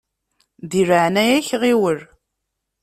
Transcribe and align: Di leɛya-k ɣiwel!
Di 0.69 0.81
leɛya-k 0.89 1.47
ɣiwel! 1.61 1.99